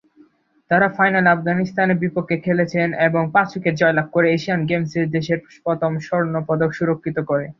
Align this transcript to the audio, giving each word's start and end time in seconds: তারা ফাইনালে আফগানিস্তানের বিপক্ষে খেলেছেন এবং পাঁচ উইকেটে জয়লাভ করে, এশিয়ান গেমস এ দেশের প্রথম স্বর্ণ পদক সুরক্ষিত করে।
তারা 0.71 0.87
ফাইনালে 0.97 1.29
আফগানিস্তানের 1.31 2.01
বিপক্ষে 2.03 2.37
খেলেছেন 2.45 2.87
এবং 3.07 3.21
পাঁচ 3.35 3.49
উইকেটে 3.51 3.79
জয়লাভ 3.81 4.07
করে, 4.15 4.27
এশিয়ান 4.29 4.61
গেমস 4.69 4.91
এ 4.97 5.11
দেশের 5.15 5.39
প্রথম 5.65 5.91
স্বর্ণ 6.07 6.33
পদক 6.47 6.69
সুরক্ষিত 6.77 7.17
করে। 7.29 7.45